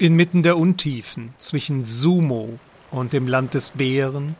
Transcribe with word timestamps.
Inmitten 0.00 0.44
der 0.44 0.56
Untiefen 0.56 1.34
zwischen 1.38 1.82
Sumo 1.82 2.60
und 2.92 3.12
dem 3.12 3.26
Land 3.26 3.54
des 3.54 3.70
Bären 3.70 4.36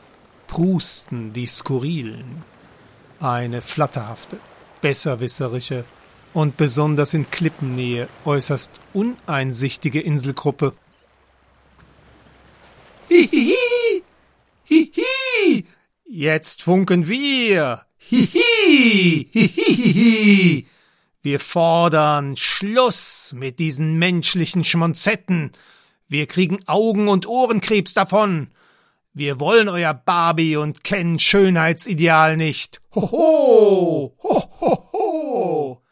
prusten 0.46 1.32
die 1.32 1.48
Skurrilen. 1.48 2.44
Eine 3.18 3.60
flatterhafte, 3.60 4.38
besserwisserische 4.80 5.84
und 6.32 6.56
besonders 6.56 7.12
in 7.12 7.28
Klippennähe 7.28 8.08
äußerst 8.24 8.70
uneinsichtige 8.94 10.00
Inselgruppe. 10.00 10.74
Hihihi! 13.08 14.04
Hihi! 14.62 15.66
Jetzt 16.04 16.62
funken 16.62 17.08
wir! 17.08 17.84
Hihi! 17.96 19.28
Hihihihi! 19.32 20.66
Wir 21.20 21.40
fordern 21.40 22.36
Schluss 22.36 23.32
mit 23.34 23.58
diesen 23.58 23.98
menschlichen 23.98 24.62
Schmonzetten. 24.62 25.50
Wir 26.06 26.26
kriegen 26.26 26.66
Augen- 26.68 27.08
und 27.08 27.26
Ohrenkrebs 27.26 27.92
davon. 27.92 28.50
Wir 29.12 29.40
wollen 29.40 29.68
euer 29.68 29.94
Barbie 29.94 30.56
und 30.56 30.84
Ken 30.84 31.18
Schönheitsideal 31.18 32.36
nicht. 32.36 32.80
Hoho! 32.94 34.16
Hohoho! 34.22 35.82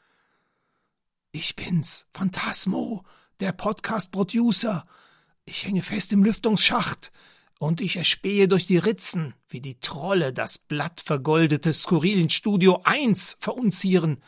Ich 1.32 1.56
bin's, 1.56 2.06
Phantasmo, 2.12 3.04
der 3.40 3.50
Podcast-Producer. 3.50 4.86
Ich 5.44 5.66
hänge 5.66 5.82
fest 5.82 6.12
im 6.12 6.22
Lüftungsschacht 6.22 7.10
und 7.58 7.80
ich 7.80 7.96
erspähe 7.96 8.46
durch 8.46 8.68
die 8.68 8.78
Ritzen, 8.78 9.34
wie 9.48 9.60
die 9.60 9.80
Trolle 9.80 10.32
das 10.32 10.58
blattvergoldete 10.58 11.74
skurrilen 11.74 12.30
Studio 12.30 12.80
1 12.84 13.38
verunzieren. 13.40 14.22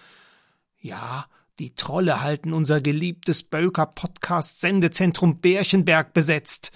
Ja, 0.81 1.27
die 1.59 1.75
Trolle 1.75 2.21
halten 2.21 2.53
unser 2.53 2.81
geliebtes 2.81 3.43
Bölker-Podcast-Sendezentrum 3.43 5.41
Bärchenberg 5.41 6.13
besetzt. 6.15 6.71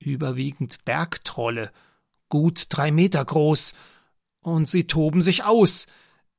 Überwiegend 0.00 0.84
Bergtrolle, 0.84 1.70
gut 2.28 2.66
drei 2.70 2.90
Meter 2.90 3.24
groß. 3.24 3.74
Und 4.40 4.68
sie 4.68 4.86
toben 4.86 5.22
sich 5.22 5.44
aus. 5.44 5.86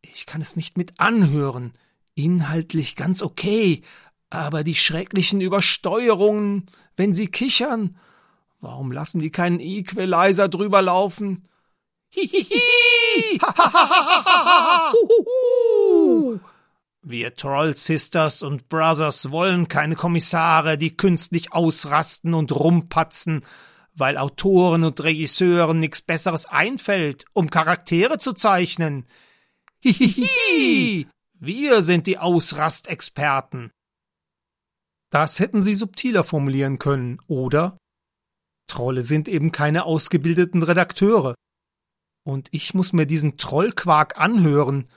Ich 0.02 0.26
kann 0.26 0.42
es 0.42 0.58
nicht 0.58 0.76
mit 0.78 1.00
anhören. 1.00 1.74
Inhaltlich 2.14 2.98
ganz 2.98 3.22
okay. 3.22 3.84
Aber 4.30 4.64
die 4.66 4.76
schrecklichen 4.76 5.40
Übersteuerungen, 5.40 6.66
wenn 6.98 7.14
sie 7.14 7.28
kichern. 7.28 7.98
Warum 8.60 8.92
lassen 8.92 9.20
die 9.20 9.32
keinen 9.32 9.60
Equalizer 9.60 10.50
drüber 10.50 10.82
laufen? 10.82 11.48
Hihihi! 12.10 13.40
Wir 17.04 17.36
Troll 17.36 17.76
Sisters 17.76 18.44
und 18.44 18.70
Brothers 18.70 19.32
wollen 19.32 19.68
keine 19.68 19.96
Kommissare, 19.96 20.78
die 20.78 20.96
künstlich 20.96 21.52
ausrasten 21.52 22.36
und 22.36 22.52
rumpatzen, 22.52 23.44
weil 23.96 24.18
Autoren 24.18 24.84
und 24.84 25.02
Regisseuren 25.02 25.80
nichts 25.80 26.04
Besseres 26.04 26.46
einfällt, 26.46 27.26
um 27.34 27.50
Charaktere 27.50 28.20
zu 28.20 28.34
zeichnen. 28.34 29.08
Hihihi! 29.80 31.08
Wir 31.40 31.82
sind 31.82 32.06
die 32.06 32.20
Ausrastexperten. 32.20 33.72
Das 35.10 35.40
hätten 35.40 35.64
sie 35.64 35.74
subtiler 35.74 36.24
formulieren 36.24 36.78
können, 36.78 37.20
oder? 37.26 37.78
Trolle 38.68 39.04
sind 39.04 39.28
eben 39.28 39.52
keine 39.52 39.86
ausgebildeten 39.86 40.62
Redakteure. 40.62 41.34
Und 42.24 42.48
ich 42.52 42.76
muss 42.76 42.94
mir 42.94 43.08
diesen 43.08 43.38
Trollquark 43.38 44.20
anhören, 44.20 44.88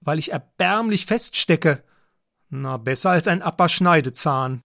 weil 0.00 0.18
ich 0.18 0.32
erbärmlich 0.32 1.06
feststecke. 1.06 1.82
Na, 2.50 2.76
besser 2.76 3.10
als 3.10 3.28
ein 3.28 3.42
Apper-Schneidezahn. 3.42 4.62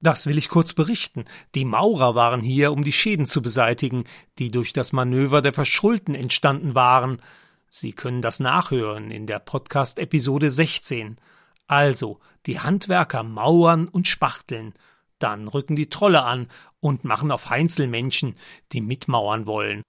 Das 0.00 0.26
will 0.26 0.38
ich 0.38 0.48
kurz 0.48 0.74
berichten. 0.74 1.24
Die 1.54 1.64
Maurer 1.64 2.14
waren 2.14 2.40
hier, 2.40 2.72
um 2.72 2.84
die 2.84 2.92
Schäden 2.92 3.26
zu 3.26 3.42
beseitigen, 3.42 4.04
die 4.38 4.50
durch 4.50 4.72
das 4.72 4.92
Manöver 4.92 5.42
der 5.42 5.52
Verschulten 5.52 6.14
entstanden 6.14 6.74
waren. 6.74 7.20
Sie 7.70 7.92
können 7.92 8.22
das 8.22 8.40
nachhören 8.40 9.10
in 9.10 9.26
der 9.26 9.38
Podcast-Episode 9.38 10.50
16. 10.50 11.16
Also, 11.66 12.20
die 12.46 12.60
Handwerker 12.60 13.22
mauern 13.22 13.88
und 13.88 14.06
spachteln. 14.06 14.74
Dann 15.18 15.48
rücken 15.48 15.76
die 15.76 15.90
Trolle 15.90 16.22
an 16.22 16.48
und 16.80 17.04
machen 17.04 17.30
auf 17.32 17.48
Heinzelmännchen, 17.48 18.34
die 18.72 18.82
mitmauern 18.82 19.46
wollen. 19.46 19.82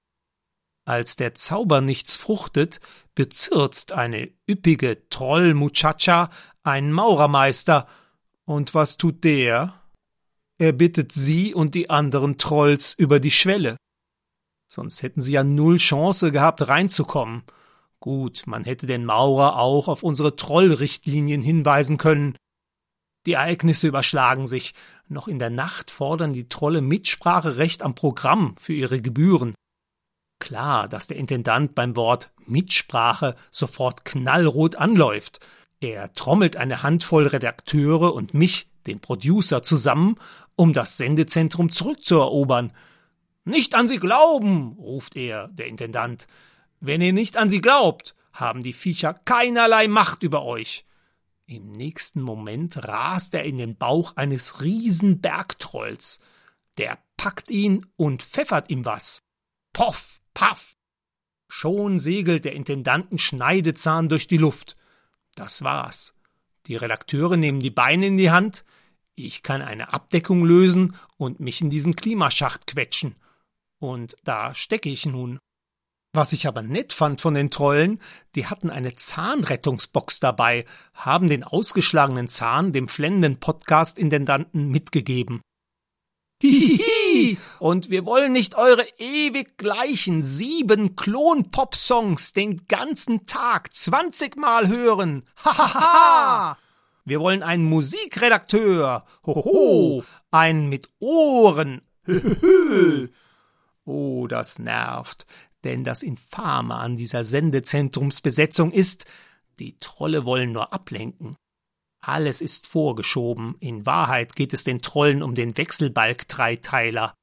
Als 0.88 1.18
der 1.18 1.36
Zauber 1.36 1.82
nichts 1.82 2.16
fruchtet, 2.16 2.80
bezirzt 3.14 3.92
eine 3.92 4.32
üppige 4.50 5.10
Troll-Muchacha 5.10 6.30
einen 6.64 6.94
Maurermeister. 6.94 7.90
Und 8.46 8.74
was 8.74 8.96
tut 8.96 9.26
der? 9.26 9.82
Er 10.58 10.72
bittet 10.72 11.12
sie 11.12 11.54
und 11.54 11.76
die 11.76 11.90
anderen 11.90 12.38
Trolls 12.38 12.94
über 12.94 13.20
die 13.20 13.32
Schwelle. 13.32 13.76
Sonst 14.72 15.04
hätten 15.04 15.22
sie 15.22 15.34
ja 15.34 15.44
null 15.44 15.76
Chance 15.76 16.32
gehabt, 16.32 16.70
reinzukommen. 16.70 17.44
Gut, 18.00 18.44
man 18.46 18.64
hätte 18.64 18.88
den 18.88 19.04
Maurer 19.04 19.60
auch 19.60 19.90
auf 19.90 20.04
unsere 20.04 20.38
Trollrichtlinien 20.38 21.42
hinweisen 21.42 21.98
können. 21.98 22.38
Die 23.26 23.34
Ereignisse 23.34 23.90
überschlagen 23.90 24.48
sich. 24.48 24.74
Noch 25.10 25.28
in 25.28 25.38
der 25.38 25.50
Nacht 25.50 25.92
fordern 25.92 26.32
die 26.32 26.48
Trolle 26.48 26.80
Mitspracherecht 26.80 27.84
am 27.84 27.94
Programm 27.94 28.56
für 28.58 28.72
ihre 28.72 29.02
Gebühren. 29.02 29.54
Klar, 30.40 30.88
dass 30.88 31.08
der 31.08 31.18
Intendant 31.18 31.76
beim 31.76 31.96
Wort 31.96 32.32
Mitsprache 32.46 33.36
sofort 33.52 34.06
knallrot 34.06 34.76
anläuft. 34.76 35.40
Er 35.80 36.14
trommelt 36.14 36.58
eine 36.58 36.84
Handvoll 36.84 37.28
Redakteure 37.28 38.14
und 38.14 38.34
mich, 38.34 38.68
den 38.86 39.00
Producer, 39.00 39.64
zusammen, 39.64 40.16
um 40.56 40.74
das 40.74 40.98
Sendezentrum 40.98 41.72
zurückzuerobern. 41.72 42.72
Nicht 43.46 43.76
an 43.76 43.88
sie 43.88 44.00
glauben, 44.00 44.74
ruft 44.80 45.16
er, 45.16 45.48
der 45.50 45.68
Intendant. 45.68 46.28
Wenn 46.80 47.02
ihr 47.02 47.14
nicht 47.14 47.38
an 47.38 47.50
sie 47.50 47.62
glaubt, 47.62 48.16
haben 48.34 48.62
die 48.62 48.74
Viecher 48.74 49.14
keinerlei 49.14 49.88
Macht 49.88 50.24
über 50.24 50.44
euch. 50.44 50.86
Im 51.46 51.72
nächsten 51.72 52.22
Moment 52.22 52.88
rast 52.88 53.34
er 53.34 53.44
in 53.44 53.58
den 53.58 53.78
Bauch 53.78 54.16
eines 54.18 54.62
Riesenbergtrolls. 54.62 56.20
Der 56.78 56.98
packt 57.16 57.50
ihn 57.50 57.86
und 57.96 58.22
pfeffert 58.22 58.70
ihm 58.70 58.84
was. 58.86 59.20
Poff, 59.72 60.20
Paff! 60.38 60.78
Schon 61.50 61.98
segelt 61.98 62.46
der 62.46 62.54
Intendanten 62.54 63.18
Schneidezahn 63.18 64.08
durch 64.08 64.28
die 64.28 64.38
Luft. 64.38 64.78
Das 65.34 65.64
war's. 65.64 66.14
Die 66.68 66.76
Redakteure 66.76 67.38
nehmen 67.38 67.60
die 67.60 67.72
Beine 67.72 68.06
in 68.06 68.18
die 68.18 68.30
Hand. 68.30 68.64
Ich 69.16 69.42
kann 69.42 69.64
eine 69.64 69.94
Abdeckung 69.94 70.46
lösen 70.46 70.96
und 71.18 71.40
mich 71.40 71.62
in 71.62 71.72
diesen 71.72 71.96
Klimaschacht 71.96 72.68
quetschen. 72.68 73.16
Und 73.80 74.16
da 74.26 74.54
stecke 74.54 74.90
ich 74.90 75.08
nun. 75.08 75.40
Was 76.14 76.34
ich 76.34 76.46
aber 76.46 76.62
nett 76.62 76.94
fand 76.94 77.20
von 77.20 77.34
den 77.34 77.50
Trollen, 77.50 78.00
die 78.36 78.46
hatten 78.46 78.70
eine 78.70 78.94
Zahnrettungsbox 78.94 80.20
dabei, 80.20 80.66
haben 80.94 81.30
den 81.30 81.44
ausgeschlagenen 81.44 82.28
Zahn 82.28 82.74
dem 82.74 82.90
flennenden 82.90 83.40
Podcast-Intendanten 83.40 84.70
mitgegeben. 84.70 85.42
Hihihi! 86.42 87.38
Und 87.60 87.90
wir 87.90 88.06
wollen 88.06 88.32
nicht 88.32 88.56
eure 88.56 88.86
ewig 89.00 89.58
gleichen 89.58 90.24
sieben 90.24 90.96
Klon-Pop-Songs 90.96 92.34
den 92.34 92.68
ganzen 92.68 93.26
Tag 93.26 93.74
zwanzigmal 93.74 94.68
hören. 94.68 95.24
Hahaha! 95.44 96.58
Wir 97.06 97.20
wollen 97.20 97.42
einen 97.42 97.66
Musikredakteur. 97.66 99.06
Hoho! 99.26 100.04
Einen 100.30 100.70
mit 100.70 100.90
Ohren. 101.00 101.82
Höhö! 102.04 103.08
Oh, 103.86 104.28
das 104.28 104.60
nervt. 104.60 105.26
Denn 105.64 105.84
das 105.84 106.04
Infame 106.04 106.76
an 106.76 106.98
dieser 106.98 107.24
Sendezentrumsbesetzung 107.24 108.72
ist, 108.72 109.06
die 109.60 109.80
Trolle 109.80 110.26
wollen 110.26 110.52
nur 110.52 110.72
ablenken. 110.72 111.36
Alles 112.08 112.40
ist 112.42 112.68
vorgeschoben. 112.68 113.58
In 113.60 113.86
Wahrheit 113.86 114.34
geht 114.38 114.54
es 114.54 114.64
den 114.64 114.82
Trollen 114.82 115.22
um 115.22 115.36
den 115.36 115.58
Wechselbalg-Dreiteiler. 115.58 117.14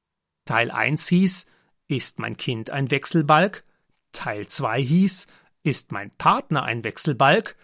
Teil 0.45 0.71
1 0.71 1.09
hieß, 1.09 1.47
ist 1.89 2.19
mein 2.19 2.37
Kind 2.37 2.69
ein 2.69 2.91
Wechselbalg? 2.91 3.65
Teil 4.13 4.47
2 4.47 4.83
hieß, 4.83 5.27
ist 5.63 5.91
mein 5.91 6.11
Partner 6.11 6.65
ein 6.65 6.85
Wechselbalg? 6.85 7.57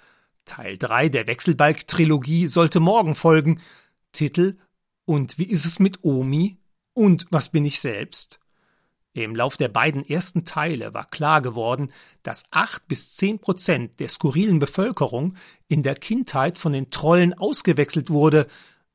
Teil 0.47 0.79
3 0.79 1.11
der 1.11 1.27
Wechselbalg-Trilogie 1.27 2.47
sollte 2.47 2.81
morgen 2.81 3.15
folgen. 3.15 3.61
Titel 4.13 4.57
Und 5.05 5.37
wie 5.37 5.51
ist 5.51 5.67
es 5.67 5.79
mit 5.79 6.03
Omi? 6.03 6.57
Und 6.95 7.27
was 7.31 7.51
bin 7.51 7.67
ich 7.67 7.81
selbst? 7.81 8.40
Im 9.13 9.35
Lauf 9.35 9.57
der 9.57 9.69
beiden 9.69 10.09
ersten 10.09 10.45
Teile 10.45 10.95
war 10.95 11.07
klar 11.07 11.43
geworden, 11.43 11.93
dass 12.23 12.45
acht 12.51 12.87
bis 12.87 13.15
zehn 13.15 13.41
Prozent 13.41 13.99
der 13.99 14.09
skurrilen 14.09 14.61
Bevölkerung 14.61 15.35
in 15.67 15.83
der 15.83 15.97
Kindheit 15.97 16.59
von 16.59 16.73
den 16.73 16.91
Trollen 16.91 17.35
ausgewechselt 17.35 18.11
wurde, 18.11 18.47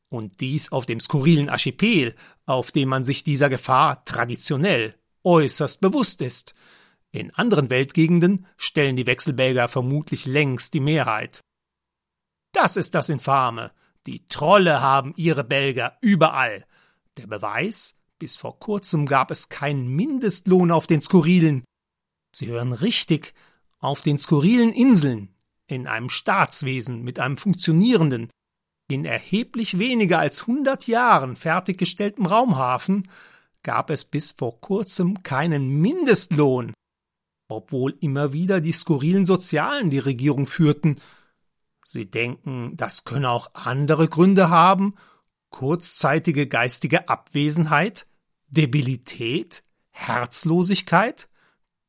und 0.09 0.39
dies 0.39 0.71
auf 0.71 0.85
dem 0.85 1.00
skurrilen 1.00 1.50
Archipel, 1.50 2.15
auf 2.45 2.71
dem 2.71 2.89
man 2.89 3.06
sich 3.06 3.23
dieser 3.23 3.50
Gefahr 3.50 4.06
traditionell 4.06 4.95
äußerst 5.23 5.81
bewusst 5.81 6.21
ist. 6.21 6.53
In 7.12 7.33
anderen 7.33 7.69
Weltgegenden 7.69 8.45
stellen 8.57 8.95
die 8.95 9.07
Wechselbälger 9.07 9.67
vermutlich 9.67 10.25
längst 10.25 10.73
die 10.73 10.79
Mehrheit. 10.79 11.44
Das 12.51 12.77
ist 12.77 12.95
das 12.95 13.09
Infame. 13.09 13.71
Die 14.06 14.27
Trolle 14.27 14.81
haben 14.81 15.13
ihre 15.15 15.44
Belger 15.44 15.97
überall. 16.01 16.65
Der 17.17 17.27
Beweis, 17.27 17.94
bis 18.19 18.38
vor 18.38 18.59
kurzem 18.59 19.06
gab 19.06 19.31
es 19.31 19.50
keinen 19.50 19.88
Mindestlohn 19.88 20.71
auf 20.71 20.88
den 20.88 21.01
skurrilen. 21.01 21.63
Sie 22.35 22.47
hören 22.47 22.73
richtig, 22.73 23.33
auf 23.79 24.01
den 24.01 24.17
skurrilen 24.17 24.71
Inseln, 24.71 25.35
in 25.67 25.88
einem 25.88 26.09
Staatswesen 26.09 27.03
mit 27.03 27.19
einem 27.19 27.38
funktionierenden, 27.38 28.29
in 28.88 29.06
erheblich 29.06 29.79
weniger 29.79 30.19
als 30.19 30.45
hundert 30.45 30.88
Jahren 30.88 31.35
fertiggestelltem 31.35 32.25
Raumhafen 32.25 33.07
gab 33.63 33.89
es 33.89 34.06
bis 34.06 34.31
vor 34.31 34.62
kurzem 34.62 35.23
keinen 35.23 35.81
Mindestlohn, 35.81 36.73
obwohl 37.47 37.97
immer 38.00 38.31
wieder 38.31 38.62
die 38.62 38.73
skurrilen 38.73 39.25
Sozialen 39.25 39.89
die 39.89 40.00
Regierung 40.00 40.45
führten. 40.45 40.97
Sie 41.83 42.09
denken, 42.09 42.77
das 42.77 43.06
könne 43.06 43.29
auch 43.29 43.56
andere 43.56 44.07
Gründe 44.07 44.50
haben, 44.50 44.94
kurzzeitige 45.55 46.47
geistige 46.47 47.07
Abwesenheit, 47.07 48.07
Debilität, 48.47 49.63
Herzlosigkeit? 49.91 51.29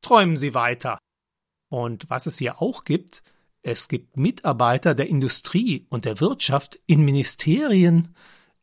Träumen 0.02 0.36
Sie 0.36 0.54
weiter. 0.54 0.98
Und 1.68 2.08
was 2.08 2.26
es 2.26 2.38
hier 2.38 2.62
auch 2.62 2.84
gibt, 2.84 3.24
es 3.62 3.88
gibt 3.88 4.16
Mitarbeiter 4.16 4.94
der 4.94 5.08
Industrie 5.08 5.84
und 5.88 6.04
der 6.04 6.20
Wirtschaft 6.20 6.78
in 6.86 7.04
Ministerien, 7.04 8.14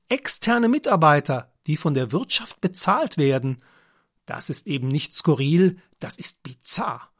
externe 0.07 0.69
Mitarbeiter, 0.69 1.51
die 1.67 1.75
von 1.75 1.93
der 1.93 2.13
Wirtschaft 2.13 2.61
bezahlt 2.61 3.17
werden. 3.17 3.61
Das 4.25 4.49
ist 4.49 4.67
eben 4.67 4.87
nicht 4.87 5.13
skurril, 5.13 5.81
das 5.99 6.17
ist 6.17 6.43
bizarr 6.43 7.11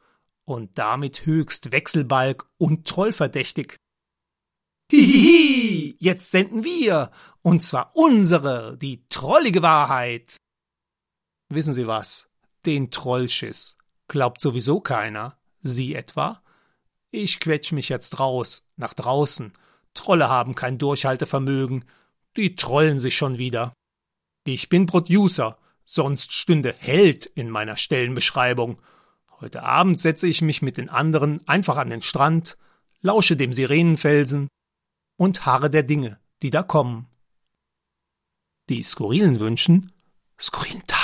und 0.46 0.78
damit 0.78 1.26
höchst 1.26 1.70
Wechselbalg 1.70 2.46
und 2.56 2.86
trollverdächtig. 2.88 3.76
Hihihi, 4.90 5.96
jetzt 5.98 6.30
senden 6.30 6.64
wir, 6.64 7.10
und 7.44 7.62
zwar 7.62 7.94
unsere, 7.94 8.78
die 8.78 9.06
trollige 9.10 9.62
Wahrheit. 9.62 10.38
Wissen 11.50 11.74
Sie 11.74 11.86
was? 11.86 12.30
Den 12.64 12.90
Trollschiss 12.90 13.76
glaubt 14.08 14.40
sowieso 14.40 14.80
keiner. 14.80 15.36
Sie 15.60 15.94
etwa? 15.94 16.42
Ich 17.10 17.40
quetsch 17.40 17.72
mich 17.72 17.90
jetzt 17.90 18.18
raus, 18.18 18.66
nach 18.76 18.94
draußen. 18.94 19.52
Trolle 19.92 20.30
haben 20.30 20.54
kein 20.54 20.78
Durchhaltevermögen. 20.78 21.84
Die 22.36 22.56
trollen 22.56 22.98
sich 22.98 23.14
schon 23.14 23.36
wieder. 23.36 23.74
Ich 24.44 24.70
bin 24.70 24.86
Producer, 24.86 25.58
sonst 25.84 26.32
stünde 26.32 26.74
Held 26.78 27.26
in 27.26 27.50
meiner 27.50 27.76
Stellenbeschreibung. 27.76 28.80
Heute 29.40 29.62
Abend 29.64 30.00
setze 30.00 30.26
ich 30.26 30.40
mich 30.40 30.62
mit 30.62 30.78
den 30.78 30.88
anderen 30.88 31.46
einfach 31.46 31.76
an 31.76 31.90
den 31.90 32.02
Strand, 32.02 32.56
lausche 33.02 33.36
dem 33.36 33.52
Sirenenfelsen 33.52 34.48
und 35.18 35.44
harre 35.44 35.68
der 35.68 35.82
Dinge, 35.82 36.18
die 36.42 36.50
da 36.50 36.62
kommen. 36.62 37.06
Die 38.70 38.82
skurrilen 38.82 39.40
wünschen, 39.40 39.92
skurrilen 40.38 40.86
Tag. 40.86 41.03